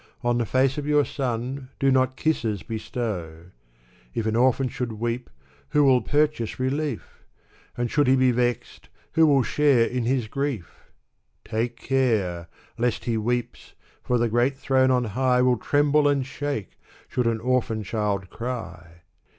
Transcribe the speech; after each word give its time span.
On 0.23 0.39
the 0.39 0.47
face 0.47 0.79
of 0.79 0.87
your 0.87 1.05
son, 1.05 1.69
do 1.79 1.91
not 1.91 2.15
kisses 2.17 2.63
bestow! 2.63 3.51
If 4.15 4.25
an 4.25 4.35
orphan 4.35 4.67
should 4.67 4.93
weep, 4.93 5.29
who 5.69 5.83
will 5.83 6.01
purchase 6.01 6.59
relief? 6.59 7.21
And 7.77 7.91
should 7.91 8.07
he 8.07 8.15
be 8.15 8.31
vexed, 8.31 8.89
who 9.11 9.27
will 9.27 9.43
share 9.43 9.85
in 9.85 10.05
his 10.05 10.27
grief? 10.27 10.91
Take 11.45 11.75
care! 11.75 12.47
lest 12.79 13.05
he 13.05 13.15
weeps, 13.15 13.75
for 14.01 14.17
the 14.17 14.27
great 14.27 14.57
throne 14.57 14.89
on 14.89 15.03
high 15.03 15.43
Will 15.43 15.57
tremble 15.57 16.07
and 16.07 16.25
shake, 16.25 16.79
should 17.07 17.27
an 17.27 17.39
orphan 17.39 17.83
child 17.83 18.31
cry 18.31 19.01